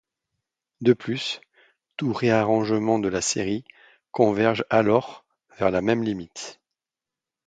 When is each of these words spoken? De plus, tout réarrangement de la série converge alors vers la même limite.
De 0.81 0.93
plus, 0.93 1.41
tout 1.95 2.11
réarrangement 2.11 2.97
de 2.97 3.07
la 3.07 3.21
série 3.21 3.63
converge 4.09 4.65
alors 4.71 5.25
vers 5.59 5.69
la 5.69 5.83
même 5.83 6.01
limite. 6.01 6.59